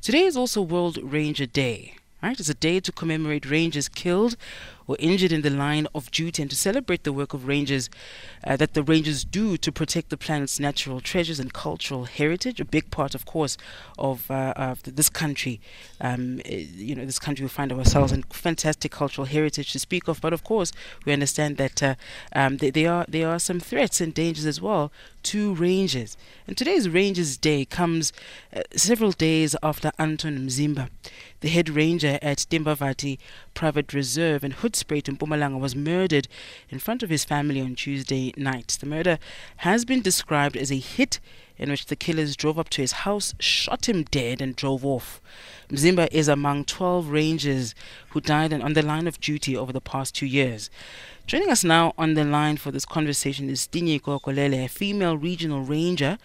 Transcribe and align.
Today 0.00 0.22
is 0.22 0.36
also 0.36 0.60
World 0.62 0.98
Ranger 1.02 1.46
Day. 1.46 1.94
Right? 2.22 2.38
It's 2.38 2.48
a 2.48 2.54
day 2.54 2.80
to 2.80 2.90
commemorate 2.90 3.48
rangers 3.48 3.88
killed 3.88 4.36
or 4.88 4.96
injured 4.98 5.30
in 5.30 5.42
the 5.42 5.50
line 5.50 5.86
of 5.94 6.10
duty 6.10 6.42
and 6.42 6.50
to 6.50 6.56
celebrate 6.56 7.04
the 7.04 7.12
work 7.12 7.32
of 7.34 7.46
rangers 7.46 7.88
uh, 8.44 8.56
that 8.56 8.74
the 8.74 8.82
rangers 8.82 9.22
do 9.24 9.56
to 9.56 9.70
protect 9.70 10.08
the 10.08 10.16
planet's 10.16 10.58
natural 10.58 11.00
treasures 11.00 11.38
and 11.38 11.52
cultural 11.52 12.06
heritage. 12.06 12.58
A 12.58 12.64
big 12.64 12.90
part, 12.90 13.14
of 13.14 13.26
course, 13.26 13.56
of, 13.98 14.28
uh, 14.30 14.54
of 14.56 14.82
this 14.82 15.08
country. 15.08 15.60
Um, 16.00 16.40
eh, 16.44 16.64
you 16.74 16.94
know, 16.96 17.04
this 17.04 17.18
country 17.20 17.44
we 17.44 17.48
find 17.48 17.72
ourselves 17.72 18.10
in 18.10 18.24
fantastic 18.30 18.90
cultural 18.90 19.26
heritage 19.26 19.72
to 19.72 19.78
speak 19.78 20.08
of, 20.08 20.20
but 20.20 20.32
of 20.32 20.42
course 20.42 20.72
we 21.04 21.12
understand 21.12 21.58
that 21.58 21.82
uh, 21.82 21.94
um, 22.34 22.56
there 22.56 22.90
are 22.90 23.04
there 23.06 23.28
are 23.28 23.38
some 23.38 23.60
threats 23.60 24.00
and 24.00 24.14
dangers 24.14 24.46
as 24.46 24.60
well 24.60 24.90
to 25.24 25.54
rangers. 25.54 26.16
And 26.46 26.56
today's 26.56 26.88
Rangers 26.88 27.36
Day 27.36 27.64
comes 27.64 28.12
uh, 28.54 28.62
several 28.74 29.12
days 29.12 29.54
after 29.62 29.92
Anton 29.98 30.38
Mzimba, 30.38 30.88
the 31.40 31.48
head 31.48 31.68
ranger 31.68 32.18
at 32.22 32.38
Timbavati 32.38 33.18
Private 33.58 33.92
Reserve 33.92 34.44
in 34.44 34.52
Hoedspruit 34.52 35.08
in 35.08 35.16
Mpumalanga, 35.16 35.58
was 35.58 35.74
murdered 35.74 36.28
in 36.70 36.78
front 36.78 37.02
of 37.02 37.10
his 37.10 37.24
family 37.24 37.60
on 37.60 37.74
Tuesday 37.74 38.32
night. 38.36 38.78
The 38.78 38.86
murder 38.86 39.18
has 39.56 39.84
been 39.84 40.00
described 40.00 40.56
as 40.56 40.70
a 40.70 40.78
hit 40.78 41.18
in 41.56 41.68
which 41.68 41.86
the 41.86 41.96
killers 41.96 42.36
drove 42.36 42.56
up 42.56 42.68
to 42.68 42.82
his 42.82 43.02
house, 43.02 43.34
shot 43.40 43.88
him 43.88 44.04
dead, 44.04 44.40
and 44.40 44.54
drove 44.54 44.86
off. 44.86 45.20
Mzimba 45.70 46.06
is 46.12 46.28
among 46.28 46.66
12 46.66 47.08
rangers 47.08 47.74
who 48.10 48.20
died 48.20 48.52
on 48.52 48.74
the 48.74 48.82
line 48.82 49.08
of 49.08 49.18
duty 49.18 49.56
over 49.56 49.72
the 49.72 49.80
past 49.80 50.14
two 50.14 50.26
years. 50.26 50.70
Joining 51.26 51.50
us 51.50 51.64
now 51.64 51.94
on 51.98 52.14
the 52.14 52.24
line 52.24 52.58
for 52.58 52.70
this 52.70 52.86
conversation 52.86 53.50
is 53.50 53.66
Tinyiko 53.66 54.20
Golele, 54.20 54.66
a 54.66 54.68
female 54.68 55.16
regional 55.16 55.62
ranger 55.62 56.16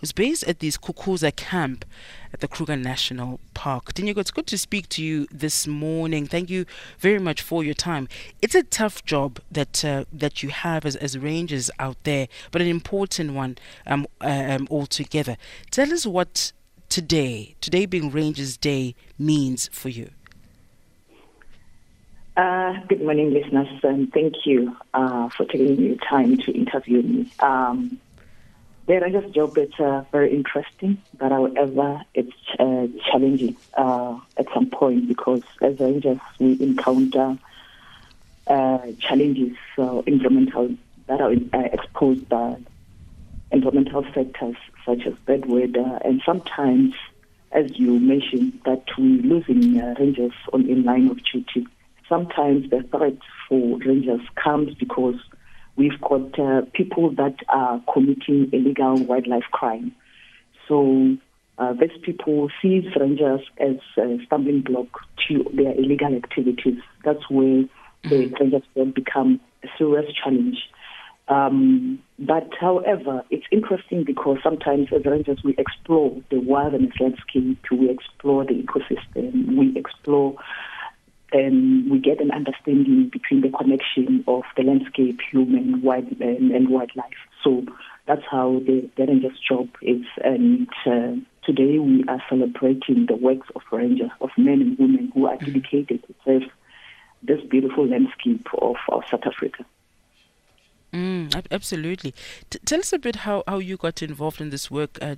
who's 0.00 0.12
based 0.12 0.44
at 0.44 0.58
Skukuza 0.58 1.34
camp 1.34 1.84
at 2.32 2.40
the 2.40 2.48
Kruger 2.48 2.76
National 2.76 3.40
Park. 3.54 3.94
Tinyiko, 3.94 4.18
it's 4.18 4.30
good 4.30 4.46
to 4.48 4.58
speak 4.58 4.88
to 4.90 5.02
you 5.02 5.26
this 5.30 5.66
morning. 5.66 6.26
Thank 6.26 6.50
you 6.50 6.66
very 6.98 7.18
much 7.18 7.42
for 7.42 7.64
your 7.64 7.74
time. 7.74 8.08
It's 8.42 8.54
a 8.54 8.62
tough 8.62 9.04
job 9.04 9.40
that 9.50 9.84
uh, 9.84 10.04
that 10.12 10.42
you 10.42 10.50
have 10.50 10.84
as, 10.84 10.96
as 10.96 11.18
rangers 11.18 11.70
out 11.78 11.96
there, 12.04 12.28
but 12.50 12.60
an 12.60 12.68
important 12.68 13.32
one 13.32 13.56
um, 13.86 14.06
um, 14.20 14.68
altogether. 14.70 15.36
Tell 15.70 15.92
us 15.92 16.06
what 16.06 16.52
today, 16.88 17.54
today 17.60 17.86
being 17.86 18.10
Rangers 18.10 18.56
Day, 18.56 18.94
means 19.18 19.68
for 19.72 19.88
you. 19.88 20.10
Uh, 22.36 22.74
good 22.88 23.00
morning, 23.00 23.32
listeners, 23.32 23.68
and 23.82 24.12
thank 24.12 24.44
you 24.44 24.76
uh, 24.92 25.30
for 25.30 25.46
taking 25.46 25.80
your 25.80 25.96
time 25.96 26.36
to 26.36 26.52
interview 26.52 27.00
me. 27.00 27.32
Um, 27.40 27.98
the 28.86 29.00
Rangers 29.00 29.32
job 29.32 29.58
is 29.58 29.72
uh, 29.80 30.04
very 30.12 30.32
interesting, 30.32 31.02
but 31.18 31.32
however, 31.32 32.02
it's 32.14 32.32
uh, 32.58 32.86
challenging 33.10 33.56
uh, 33.74 34.18
at 34.36 34.46
some 34.54 34.70
point 34.70 35.08
because 35.08 35.42
as 35.60 35.78
Rangers 35.80 36.20
we 36.38 36.52
encounter 36.60 37.36
uh, 38.46 38.78
challenges, 39.00 39.56
environmental 39.76 40.76
that 41.08 41.20
are 41.20 41.32
exposed 41.72 42.28
by 42.28 42.56
environmental 43.50 44.04
factors 44.04 44.56
such 44.84 45.04
as 45.06 45.14
bad 45.26 45.46
weather, 45.46 45.98
and 46.04 46.22
sometimes, 46.24 46.94
as 47.50 47.76
you 47.76 47.98
mentioned, 47.98 48.60
that 48.64 48.84
we're 48.96 49.22
losing 49.22 49.78
rangers 49.94 50.32
on 50.52 50.68
in 50.68 50.84
line 50.84 51.08
of 51.08 51.18
duty. 51.24 51.66
Sometimes 52.08 52.70
the 52.70 52.84
threat 52.84 53.18
for 53.48 53.78
rangers 53.78 54.20
comes 54.36 54.74
because 54.74 55.16
we've 55.76 56.00
got 56.00 56.38
uh, 56.38 56.62
people 56.72 57.10
that 57.12 57.36
are 57.48 57.80
committing 57.92 58.50
illegal 58.52 59.02
wildlife 59.04 59.44
crime. 59.52 59.92
So 60.68 61.16
uh, 61.58 61.72
these 61.74 61.96
people 62.02 62.50
see 62.60 62.88
rangers 62.98 63.40
as 63.58 63.76
a 63.98 64.18
stumbling 64.26 64.62
block 64.62 64.88
to 65.28 65.44
their 65.54 65.72
illegal 65.72 66.14
activities. 66.14 66.80
That's 67.04 67.28
where 67.30 67.64
the 68.02 68.08
mm-hmm. 68.08 68.34
rangers 68.34 68.62
then 68.74 68.90
become 68.90 69.40
a 69.64 69.68
serious 69.78 70.12
challenge. 70.22 70.58
Um, 71.28 71.98
but 72.18 72.50
however, 72.60 73.24
it's 73.30 73.46
interesting 73.50 74.04
because 74.04 74.38
sometimes 74.42 74.88
as 74.94 75.04
rangers 75.04 75.40
we 75.44 75.54
explore 75.58 76.16
the 76.30 76.38
wilderness 76.38 76.92
landscape, 77.00 77.58
we 77.70 77.90
explore 77.90 78.44
the 78.44 78.54
ecosystem, 78.54 79.56
we 79.56 79.76
explore 79.76 80.36
and 81.32 81.90
we 81.90 81.98
get 81.98 82.20
an 82.20 82.30
understanding 82.30 83.10
between 83.12 83.40
the 83.40 83.50
connection 83.50 84.24
of 84.28 84.42
the 84.56 84.62
landscape, 84.62 85.20
human, 85.30 85.82
wild, 85.82 86.06
and, 86.20 86.50
and 86.52 86.68
wildlife. 86.68 87.18
So 87.42 87.64
that's 88.06 88.22
how 88.30 88.60
the, 88.64 88.88
the 88.96 89.06
ranger's 89.06 89.38
job 89.38 89.68
is. 89.82 90.04
And 90.22 90.68
uh, 90.86 91.16
today 91.44 91.78
we 91.78 92.04
are 92.08 92.22
celebrating 92.28 93.06
the 93.06 93.16
works 93.16 93.48
of 93.54 93.62
rangers, 93.72 94.10
of 94.20 94.30
men 94.36 94.60
and 94.60 94.78
women 94.78 95.10
who 95.14 95.26
are 95.26 95.36
dedicated 95.36 96.04
to 96.06 96.14
serve 96.24 96.42
this 97.22 97.40
beautiful 97.50 97.86
landscape 97.88 98.46
of, 98.58 98.76
of 98.88 99.02
South 99.10 99.26
Africa. 99.26 99.64
Mm, 100.96 101.46
absolutely. 101.50 102.14
T- 102.48 102.58
tell 102.64 102.78
us 102.80 102.92
a 102.92 102.98
bit 102.98 103.16
how, 103.16 103.44
how 103.46 103.58
you 103.58 103.76
got 103.76 104.02
involved 104.02 104.40
in 104.40 104.48
this 104.48 104.70
work, 104.70 104.98
uh, 105.02 105.16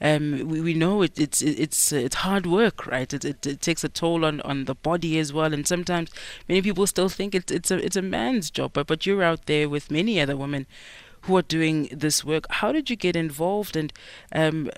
Um, 0.00 0.48
we, 0.48 0.60
we 0.60 0.74
know 0.74 1.02
it, 1.02 1.18
it's 1.18 1.42
it's 1.42 1.92
it's 1.92 2.16
hard 2.16 2.46
work, 2.46 2.86
right? 2.86 3.12
It, 3.12 3.24
it, 3.24 3.46
it 3.46 3.60
takes 3.60 3.84
a 3.84 3.88
toll 3.88 4.24
on, 4.24 4.40
on 4.40 4.64
the 4.64 4.74
body 4.74 5.18
as 5.18 5.32
well, 5.32 5.52
and 5.52 5.66
sometimes 5.66 6.10
many 6.48 6.62
people 6.62 6.86
still 6.86 7.10
think 7.10 7.34
it's 7.34 7.52
it's 7.52 7.70
a 7.70 7.84
it's 7.84 7.96
a 7.96 8.02
man's 8.02 8.50
job, 8.50 8.72
but 8.72 8.86
but 8.86 9.04
you're 9.04 9.22
out 9.22 9.46
there 9.46 9.68
with 9.68 9.90
many 9.90 10.18
other 10.20 10.36
women 10.36 10.66
who 11.22 11.36
are 11.36 11.42
doing 11.42 11.88
this 11.92 12.24
work. 12.24 12.46
How 12.50 12.72
did 12.72 12.88
you 12.88 12.96
get 12.96 13.16
involved, 13.16 13.76
and 13.76 13.92
um, 14.34 14.70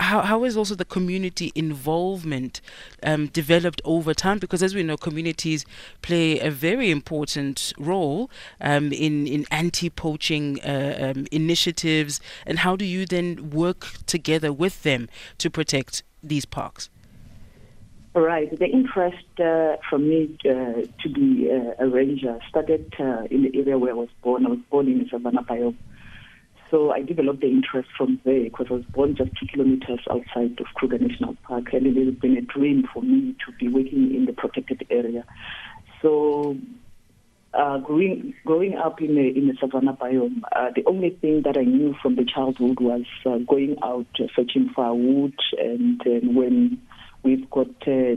how, 0.00 0.22
how 0.22 0.44
is 0.44 0.56
also 0.56 0.74
the 0.74 0.84
community 0.84 1.52
involvement 1.54 2.60
um, 3.02 3.26
developed 3.28 3.80
over 3.84 4.14
time? 4.14 4.38
Because 4.38 4.62
as 4.62 4.74
we 4.74 4.82
know, 4.82 4.96
communities 4.96 5.64
play 6.02 6.38
a 6.40 6.50
very 6.50 6.90
important 6.90 7.72
role 7.78 8.30
um, 8.60 8.92
in 8.92 9.26
in 9.26 9.46
anti-poaching 9.50 10.60
uh, 10.62 11.12
um, 11.16 11.26
initiatives. 11.30 12.20
And 12.46 12.60
how 12.60 12.76
do 12.76 12.84
you 12.84 13.06
then 13.06 13.50
work 13.50 13.86
together 14.06 14.52
with 14.52 14.82
them 14.82 15.08
to 15.38 15.50
protect 15.50 16.02
these 16.22 16.44
parks? 16.44 16.90
Right. 18.14 18.56
The 18.56 18.66
interest 18.66 19.26
uh, 19.40 19.76
from 19.90 20.08
me 20.08 20.38
uh, 20.44 20.86
to 21.02 21.08
be 21.12 21.50
uh, 21.50 21.84
a 21.84 21.88
ranger 21.88 22.38
started 22.48 22.94
uh, 23.00 23.24
in 23.28 23.42
the 23.42 23.58
area 23.58 23.76
where 23.76 23.90
I 23.90 23.94
was 23.94 24.08
born. 24.22 24.46
I 24.46 24.50
was 24.50 24.60
born 24.70 24.86
in 24.86 25.08
Savannah 25.08 25.42
Biome. 25.42 25.76
So 26.74 26.90
I 26.90 27.02
developed 27.02 27.40
the 27.40 27.46
interest 27.46 27.88
from 27.96 28.20
there 28.24 28.42
because 28.42 28.66
I 28.68 28.74
was 28.74 28.84
born 28.86 29.14
just 29.14 29.30
two 29.38 29.46
kilometers 29.46 30.00
outside 30.10 30.58
of 30.58 30.66
Kruger 30.74 30.98
National 30.98 31.36
Park, 31.46 31.72
and 31.72 31.86
it 31.86 32.04
has 32.04 32.16
been 32.16 32.36
a 32.36 32.40
dream 32.40 32.82
for 32.92 33.00
me 33.00 33.36
to 33.46 33.52
be 33.60 33.68
working 33.68 34.12
in 34.12 34.24
the 34.24 34.32
protected 34.32 34.84
area. 34.90 35.24
So 36.02 36.56
uh, 37.52 37.78
growing 37.78 38.34
growing 38.44 38.74
up 38.74 39.00
in 39.00 39.14
the 39.14 39.38
in 39.38 39.46
the 39.46 39.54
savannah 39.60 39.92
biome, 39.92 40.42
uh, 40.50 40.70
the 40.74 40.82
only 40.86 41.10
thing 41.10 41.42
that 41.44 41.56
I 41.56 41.62
knew 41.62 41.94
from 42.02 42.16
the 42.16 42.24
childhood 42.24 42.80
was 42.80 43.04
uh, 43.24 43.38
going 43.48 43.76
out 43.84 44.08
uh, 44.18 44.24
searching 44.34 44.68
for 44.74 44.92
wood, 44.94 45.38
and 45.56 46.02
when 46.34 46.82
we've 47.22 47.48
got 47.50 47.70
uh, 47.86 48.16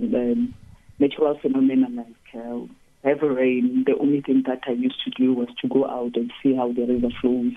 natural 0.97 1.38
phenomena 1.39 1.89
like 1.91 2.44
uh, 2.44 2.62
heavy 3.03 3.28
rain, 3.28 3.84
the 3.85 3.95
only 4.00 4.22
thing 4.22 4.45
that 4.47 4.62
I 4.66 4.72
used 4.72 5.03
to 5.03 5.12
do 5.12 5.35
was 5.35 5.50
to 5.62 5.68
go 5.68 5.85
out 5.85 6.16
and 6.16 6.34
see 6.41 6.56
how 6.56 6.74
the 6.74 6.88
river 6.88 7.09
flows 7.22 7.53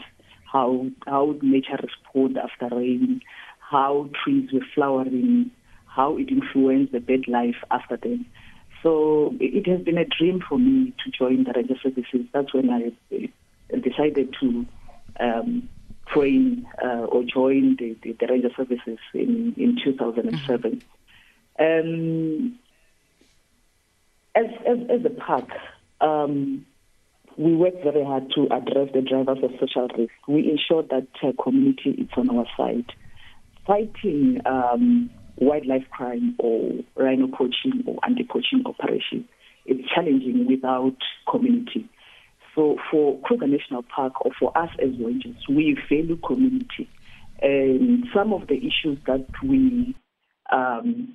how 0.53 0.87
how 1.07 1.37
nature 1.43 1.79
responded 1.83 2.39
after 2.39 2.75
rain, 2.75 3.21
how 3.59 4.09
trees 4.25 4.51
were 4.53 4.67
flowering, 4.75 5.51
how 5.87 6.17
it 6.17 6.29
influenced 6.31 6.93
the 6.93 7.01
bird 7.01 7.27
life 7.29 7.57
after 7.71 7.97
them. 7.97 8.27
So 8.83 9.35
it 9.39 9.67
has 9.69 9.83
been 9.83 9.99
a 9.99 10.07
dream 10.07 10.41
for 10.47 10.59
me 10.59 10.95
to 11.05 11.11
join 11.11 11.45
the 11.45 11.53
ranger 11.55 11.77
services. 11.83 12.27
That's 12.33 12.55
when 12.55 12.71
I 12.71 12.93
decided 13.79 14.35
to 14.41 14.67
um, 15.21 15.69
train 16.07 16.67
uh, 16.83 17.05
or 17.05 17.23
join 17.25 17.77
the, 17.79 17.97
the, 18.03 18.13
the, 18.13 18.27
ranger 18.27 18.51
services 18.57 18.99
in, 19.13 19.55
in 19.57 19.79
2007. 19.85 20.83
Mm-hmm. 21.59 21.63
Um, 21.63 22.59
as, 24.35 24.47
as, 24.67 24.79
as 24.89 25.05
a 25.05 25.11
park, 25.11 25.49
um, 26.01 26.65
we 27.41 27.57
work 27.57 27.73
very 27.83 28.05
hard 28.05 28.31
to 28.35 28.43
address 28.53 28.91
the 28.93 29.01
drivers 29.01 29.39
of 29.43 29.51
social 29.59 29.89
risk. 29.97 30.13
We 30.29 30.51
ensure 30.51 30.83
that 30.91 31.09
uh, 31.23 31.33
community 31.43 31.93
is 31.93 32.09
on 32.15 32.29
our 32.29 32.45
side. 32.55 32.93
Fighting 33.67 34.43
um, 34.45 35.09
wildlife 35.37 35.89
crime 35.91 36.37
or 36.39 36.81
rhino 36.97 37.29
poaching 37.29 37.83
or 37.87 37.99
anti-poaching 38.05 38.65
operation 38.67 39.27
is 39.65 39.79
challenging 39.95 40.49
without 40.51 40.97
community. 41.31 41.89
So 42.55 42.77
for 42.91 43.19
Kruger 43.21 43.47
National 43.47 43.85
Park 43.85 44.23
or 44.27 44.33
for 44.39 44.57
us 44.59 44.69
as 44.79 44.91
rangers, 45.03 45.37
we 45.49 45.79
value 45.89 46.19
community. 46.19 46.91
And 47.41 48.05
some 48.15 48.35
of 48.35 48.49
the 48.49 48.59
issues 48.59 48.99
that 49.07 49.27
we 49.43 49.95
um, 50.53 51.15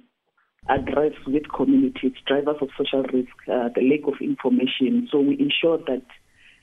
address 0.70 1.14
with 1.28 1.44
communities, 1.56 2.14
drivers 2.26 2.58
of 2.62 2.70
social 2.78 3.04
risk, 3.04 3.32
uh, 3.48 3.70
the 3.76 3.82
lack 3.82 4.08
of 4.08 4.20
information. 4.22 5.08
So 5.12 5.20
we 5.20 5.38
ensure 5.40 5.78
that 5.88 6.06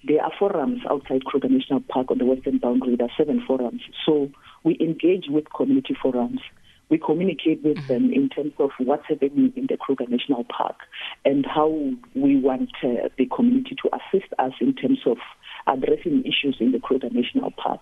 there 0.05 0.23
are 0.23 0.33
forums 0.39 0.81
outside 0.91 1.25
Kruger 1.25 1.49
National 1.49 1.81
Park 1.81 2.11
on 2.11 2.19
the 2.19 2.25
western 2.25 2.59
boundary. 2.59 2.97
There 2.97 3.07
are 3.07 3.17
seven 3.17 3.43
forums. 3.47 3.83
So 4.05 4.31
we 4.65 4.77
engage 4.81 5.27
with 5.29 5.45
community 5.55 5.97
forums. 6.01 6.41
we 6.93 6.99
communicate 6.99 7.65
with 7.65 7.89
them 7.89 8.13
in 8.13 8.29
terms 8.29 8.53
of 8.59 8.69
what's 8.79 9.07
happening 9.09 9.51
in 9.57 9.67
the 9.67 9.79
Kruger 9.79 10.05
National 10.07 10.45
Park 10.45 10.77
and 11.25 11.47
how 11.47 11.71
we 12.15 12.37
want 12.37 12.69
uh, 12.85 13.09
the 13.17 13.25
community 13.35 13.75
to 13.83 13.89
assist 13.97 14.31
us 14.39 14.53
in 14.61 14.75
terms 14.75 14.99
of 15.07 15.17
addressing 15.67 16.23
issues 16.25 16.59
in 16.61 16.73
the 16.73 16.79
Kruger 16.79 17.09
National 17.11 17.51
Park. 17.53 17.81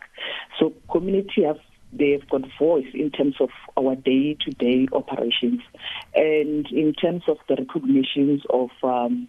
So 0.61 0.72
community 0.93 1.43
have 1.44 1.58
they've 1.92 2.26
got 2.28 2.42
voice 2.58 2.87
in 2.94 3.10
terms 3.10 3.37
of 3.40 3.50
our 3.76 3.96
day-to-day 3.96 4.88
operations 4.92 5.60
and 6.14 6.66
in 6.70 6.92
terms 6.94 7.22
of 7.28 7.38
the 7.48 7.56
recognitions 7.56 8.42
of 8.50 8.70
um, 8.82 9.28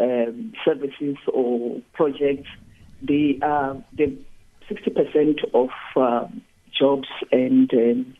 um, 0.00 0.52
services 0.64 1.16
or 1.32 1.80
projects. 1.94 2.48
They 3.02 3.38
are 3.42 3.82
the 3.92 4.16
60% 4.70 5.54
of 5.54 5.70
uh, 5.96 6.28
jobs 6.78 7.08
and 7.32 7.72
um, 7.72 8.16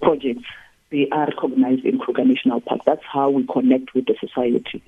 projects 0.00 0.44
they 0.90 1.08
are 1.12 1.26
recognized 1.26 1.84
in 1.84 1.98
Kruger 1.98 2.24
National 2.24 2.60
Park. 2.60 2.80
That's 2.86 3.04
how 3.04 3.30
we 3.30 3.46
connect 3.46 3.94
with 3.94 4.06
the 4.06 4.14
society, 4.18 4.82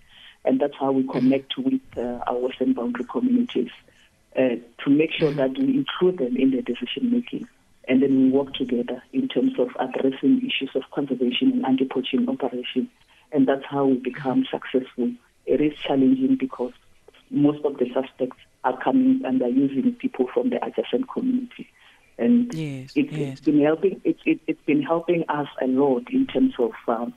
and 0.45 0.59
that's 0.61 0.75
how 0.79 0.93
we 0.93 1.07
connect 1.07 1.59
with 1.59 1.81
uh, 1.97 2.21
our 2.27 2.39
western 2.39 2.73
boundary 2.73 3.05
communities 3.05 3.71
uh, 4.35 4.57
to 4.85 4.91
make 4.91 5.13
sure 5.13 5.31
that 5.33 5.59
we 5.59 5.77
include 5.77 6.19
them 6.19 6.37
in 6.37 6.53
the 6.53 6.63
decision 6.63 7.11
making. 7.13 7.47
And 7.91 8.03
then 8.03 8.23
we 8.23 8.31
work 8.31 8.55
together 8.55 9.03
in 9.13 9.29
terms 9.29 9.53
of 9.59 9.69
addressing 9.79 10.39
issues 10.39 10.71
of 10.75 10.83
conservation 10.95 11.51
and 11.53 11.67
anti-poaching 11.67 12.27
operation. 12.27 12.89
And 13.33 13.47
that's 13.47 13.65
how 13.69 13.85
we 13.85 13.97
become 13.97 14.47
successful. 14.51 15.13
It 15.45 15.61
is 15.61 15.77
challenging 15.77 16.37
because 16.39 16.73
most 17.31 17.63
of 17.65 17.77
the 17.77 17.87
suspects 17.93 18.39
are 18.65 18.81
coming 18.83 19.21
and 19.25 19.43
are 19.43 19.49
using 19.49 19.93
people 19.95 20.29
from 20.33 20.51
the 20.51 20.65
adjacent 20.65 21.11
community 21.13 21.69
and 22.21 22.53
yes, 22.55 22.93
it, 22.95 23.11
yes. 23.11 23.33
it's 23.33 23.41
been 23.41 23.63
helping. 23.63 24.01
It, 24.05 24.19
it, 24.27 24.41
it's 24.47 24.63
been 24.67 24.83
helping 24.83 25.25
us 25.29 25.49
a 25.61 25.67
lot 25.67 26.05
in 26.13 26.27
terms 26.27 26.53
of 26.59 26.73
um, 26.87 27.15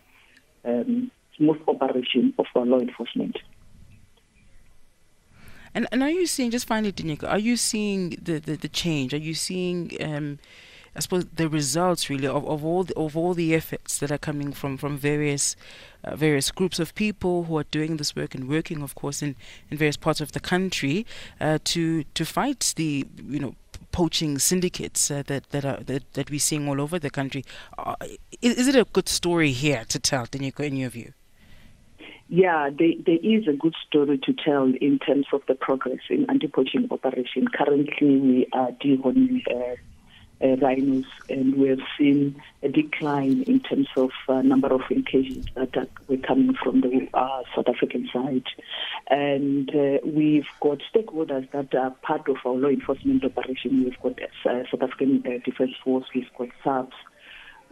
um, 0.63 1.11
smooth 1.35 1.59
operation 1.67 2.33
of 2.39 2.45
our 2.55 2.65
law 2.65 2.79
enforcement. 2.79 3.37
And 5.75 5.87
and 5.91 6.03
are 6.03 6.09
you 6.09 6.25
seeing 6.25 6.51
just 6.51 6.67
finally, 6.67 6.91
Tinyiko, 6.91 7.29
are 7.29 7.39
you 7.39 7.57
seeing 7.57 8.11
the, 8.21 8.39
the, 8.39 8.55
the 8.55 8.69
change? 8.69 9.13
Are 9.13 9.17
you 9.17 9.33
seeing 9.33 9.91
um, 10.01 10.39
I 10.95 10.99
suppose 10.99 11.25
the 11.25 11.49
results 11.49 12.09
really 12.09 12.27
of, 12.27 12.47
of 12.47 12.63
all 12.63 12.83
the, 12.83 12.93
of 12.95 13.17
all 13.17 13.33
the 13.33 13.55
efforts 13.55 13.97
that 13.97 14.11
are 14.11 14.17
coming 14.17 14.53
from 14.53 14.77
from 14.77 14.97
various 14.97 15.55
uh, 16.03 16.15
various 16.15 16.51
groups 16.51 16.79
of 16.79 16.93
people 16.93 17.45
who 17.45 17.57
are 17.57 17.63
doing 17.63 17.97
this 17.97 18.15
work 18.15 18.35
and 18.35 18.47
working, 18.47 18.83
of 18.83 18.93
course, 18.93 19.21
in, 19.21 19.35
in 19.71 19.77
various 19.77 19.97
parts 19.97 20.21
of 20.21 20.33
the 20.33 20.39
country 20.39 21.05
uh, 21.41 21.57
to 21.63 22.03
to 22.13 22.25
fight 22.25 22.73
the 22.75 23.07
you 23.27 23.39
know 23.39 23.55
poaching 23.91 24.37
syndicates 24.37 25.09
uh, 25.09 25.23
that 25.25 25.49
that 25.49 25.65
are 25.65 25.77
that, 25.83 26.13
that 26.13 26.29
we're 26.29 26.39
seeing 26.39 26.67
all 26.69 26.79
over 26.79 26.99
the 26.99 27.09
country. 27.09 27.43
Uh, 27.77 27.95
is, 28.41 28.55
is, 28.57 28.67
it 28.67 28.75
a 28.75 28.85
good 28.93 29.09
story 29.09 29.51
here 29.51 29.85
to 29.87 29.99
tell, 29.99 30.27
Tinyiko, 30.27 30.63
in 30.63 30.75
your 30.75 30.89
view? 30.89 31.13
Yeah, 32.29 32.69
there, 32.69 32.93
there 33.05 33.19
is 33.21 33.47
a 33.47 33.53
good 33.53 33.75
story 33.87 34.17
to 34.19 34.33
tell 34.33 34.71
in 34.81 34.99
terms 34.99 35.27
of 35.33 35.41
the 35.47 35.55
progress 35.55 35.99
in 36.09 36.29
anti-poaching 36.29 36.87
operation. 36.89 37.47
Currently, 37.47 38.17
we 38.17 38.47
are 38.53 38.71
dehorning 38.71 39.41
uh, 39.51 39.75
uh, 40.43 40.55
rhinos, 40.57 41.05
and 41.29 41.55
we 41.55 41.69
have 41.69 41.81
seen 41.97 42.41
a 42.61 42.69
decline 42.69 43.43
in 43.43 43.59
terms 43.59 43.87
of 43.95 44.11
uh, 44.27 44.41
number 44.41 44.67
of 44.67 44.81
incursions 44.89 45.45
that 45.55 45.75
are, 45.77 45.87
were 46.07 46.17
coming 46.17 46.53
from 46.55 46.81
the 46.81 47.07
uh, 47.13 47.43
South 47.55 47.67
African 47.67 48.09
side. 48.11 48.45
And 49.07 49.69
uh, 49.69 49.99
we've 50.05 50.47
got 50.59 50.79
stakeholders 50.93 51.49
that 51.51 51.73
are 51.75 51.91
part 52.01 52.27
of 52.27 52.37
our 52.45 52.53
law 52.53 52.69
enforcement 52.69 53.23
operation. 53.23 53.83
We've 53.83 53.99
got 54.01 54.21
uh, 54.21 54.63
South 54.71 54.81
African 54.81 55.23
uh, 55.25 55.39
Defence 55.45 55.73
Force, 55.83 56.05
we've 56.13 56.29
got 56.37 56.49
SAPS, 56.63 56.95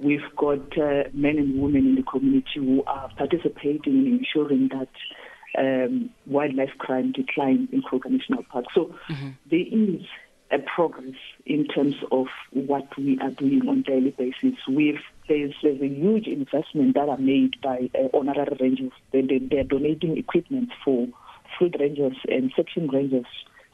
we've 0.02 0.36
got 0.36 0.78
men 1.14 1.38
and 1.38 1.62
women 1.62 1.88
in 1.88 1.96
the 1.96 2.04
community 2.04 2.48
who 2.56 2.84
are 2.86 3.10
participating 3.18 4.06
in 4.06 4.20
ensuring 4.20 4.70
that 4.70 4.90
um, 5.58 6.10
wildlife 6.26 6.78
crime 6.78 7.12
decline 7.12 7.68
in 7.72 7.82
Kruger 7.82 8.10
National 8.10 8.44
Park. 8.44 8.66
So 8.74 8.96
mm-hmm. 9.10 9.30
there 9.50 9.60
is 9.60 10.06
a 10.52 10.60
progress 10.60 11.16
in 11.46 11.66
terms 11.66 11.96
of 12.12 12.28
what 12.52 12.86
we 12.98 13.18
are 13.22 13.32
doing 13.32 13.68
on 13.68 13.80
a 13.80 13.84
daily 13.84 14.12
basis. 14.12 14.58
We've, 14.68 15.00
there's, 15.28 15.54
there's 15.64 15.82
a 15.82 15.88
huge 15.88 16.28
investment 16.28 16.96
that 16.96 17.08
are 17.08 17.18
made 17.18 17.56
by 17.62 17.90
uh, 17.96 18.16
honorary 18.18 18.58
rangers. 18.60 18.92
They, 19.12 19.22
they, 19.22 19.40
they're 19.40 19.64
donating 19.64 20.18
equipment 20.18 20.70
for 20.84 21.08
field 21.58 21.76
rangers 21.80 22.18
and 22.28 22.52
section 22.56 22.88
rangers 22.88 23.26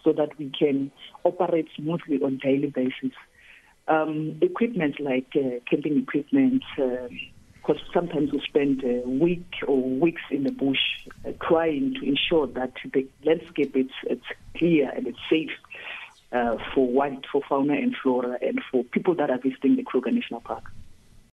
so 0.04 0.14
that 0.14 0.38
we 0.38 0.52
can 0.58 0.92
operate 1.24 1.68
smoothly 1.76 2.20
on 2.24 2.36
a 2.36 2.38
daily 2.38 2.70
basis. 2.70 3.16
Um, 3.90 4.38
equipment 4.42 5.00
like 5.00 5.32
uh, 5.36 5.60
camping 5.70 5.98
equipment, 5.98 6.62
because 6.76 7.82
uh, 7.82 7.94
sometimes 7.94 8.34
we 8.34 8.42
spend 8.46 8.84
a 8.84 9.08
week 9.08 9.48
or 9.66 9.82
weeks 9.82 10.22
in 10.30 10.44
the 10.44 10.52
bush 10.52 10.84
uh, 11.26 11.32
trying 11.48 11.94
to 11.94 12.06
ensure 12.06 12.48
that 12.48 12.74
the 12.94 13.08
landscape 13.24 13.78
is 13.78 13.88
it's 14.04 14.26
clear 14.58 14.90
and 14.90 15.08
it's 15.08 15.18
safe 15.30 15.52
uh, 16.34 16.58
for 16.74 16.86
wild, 16.86 17.26
for 17.32 17.42
fauna 17.48 17.74
and 17.74 17.96
flora, 18.04 18.38
and 18.42 18.60
for 18.70 18.84
people 18.84 19.16
that 19.16 19.30
are 19.30 19.38
visiting 19.38 19.78
the 19.78 19.84
Kruger 19.84 20.12
National 20.12 20.42
Park. 20.42 20.66